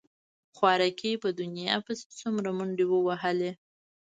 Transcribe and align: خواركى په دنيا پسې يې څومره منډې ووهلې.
خواركى 0.55 1.11
په 1.23 1.29
دنيا 1.39 1.75
پسې 1.85 2.05
يې 2.09 2.15
څومره 2.19 2.49
منډې 2.57 2.85
ووهلې. 2.89 3.51